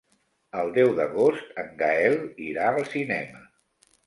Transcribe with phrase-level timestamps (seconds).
[0.61, 2.17] El deu d'agost en Gaël
[2.47, 3.45] irà al cinema.